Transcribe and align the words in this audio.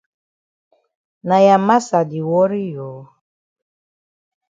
Na 1.27 1.37
ya 1.47 1.57
massa 1.67 1.99
di 2.09 2.19
worry 2.29 2.63
you? 2.73 2.89